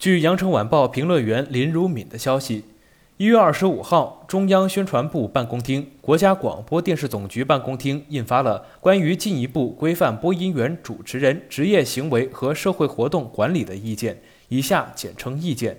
[0.00, 2.64] 据《羊城晚报》评论员林如敏的消息，
[3.18, 15.78] 一月二十五号，中央宣传部办公厅、国家广播电视总局办公厅印发了关于进一步规范播音员主持人职业行为和社会活动管理的意见（以下简称意见）。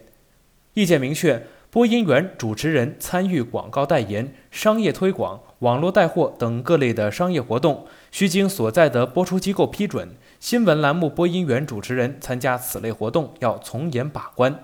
[0.75, 1.41] 意见明确。
[1.71, 10.09] 播音员、主持人参与广告代言、商业推广、网络带货等各类的商业活动，需经所在的播出机构批准。
[10.39, 14.63] 新闻栏目播音员、主持人参加此类活动要从严把关。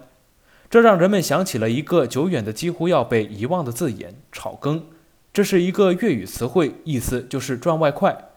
[0.72, 4.86] 这让人们想起了一个久远的、几乎要被遗忘的字眼——炒更。
[5.32, 8.30] 这是一个粤语词汇，意思就是赚外快。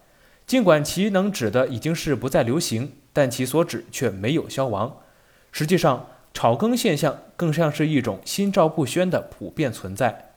[0.45, 4.97] 尽管其能指的已经是不再流行，但其所指却没有消亡。
[5.51, 10.30] 实际上，炒更现象更像是一种心照不宣的普遍存在。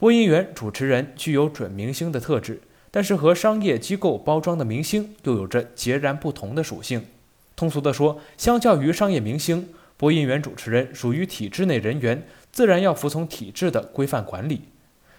[0.00, 7.02] 播音员、主持人具有准明星的特质，但是和商业机构包装的明星又有着截然不同的属性。
[7.54, 9.68] 通俗地说，相较于商业明星，
[9.98, 14.62] 播音员、主持人属于体制内人员，自然要服从体制的规范管理。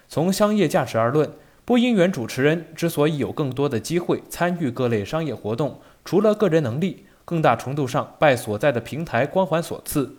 [0.08, 1.30] 从商业价值而论，
[1.64, 7.06] 播音员、主持人之所以有更多的机会参与各类商业活动，除了个人能力。
[7.24, 10.16] 更大程度上拜所在的平台光环所赐。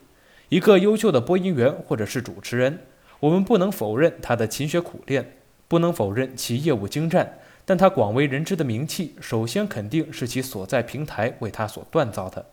[0.48, 2.80] 一个优秀的播音员或者是主持人，
[3.24, 5.38] 我们不能否认他的勤学苦练，
[5.70, 12.48] 不能否认其业务精湛，但他广为人知的名气，首先肯定是其所在平台为他所锻造的。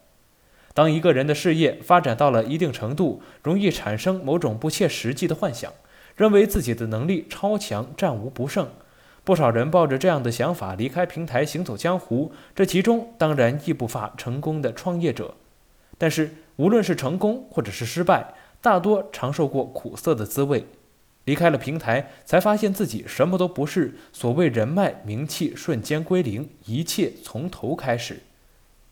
[0.73, 5.73] 当一个人的事业发展到了一定程度，容易产生某种不切实际的幻想，
[6.15, 8.69] 认为自己的能力超强，战无不胜。
[9.25, 15.35] 不少人抱着这样的想法离开平台行走江湖，这其中当然亦不乏成功的创业者。
[15.99, 20.67] 但是无论是成功或者是失败，大多尝受过苦涩的滋味。
[21.25, 28.21] 离开了平台，才发现自己什么都不是，所谓人脉名气瞬间归零，一切从头开始。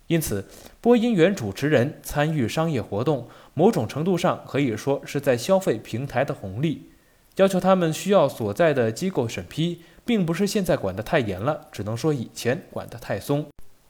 [0.08, 0.46] 因此，
[0.80, 6.90] 播音员、主持人参与商业活动，某种程度上可以说是在消费平台的红利。
[7.36, 13.46] 要求他们需要所在的机构审批，并不是现在管得太严了，只能说以前管得太松。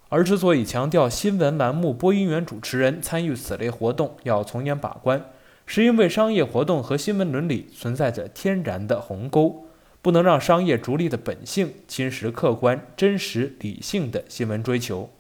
[0.08, 5.22] 而之所以强调新闻栏目播音员、主持人参与此类活动要从严把关，
[5.70, 9.66] 是因为商业活动和新闻伦理存在着天然的鸿沟，
[10.00, 15.10] 不能让商业逐利的本性侵蚀客观、真实、理性的新闻追求。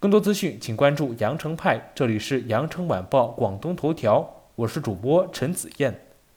[0.00, 6.05] 更多资讯，请关注羊城派，这里是羊城晚报广东头条，我是主播陈子燕。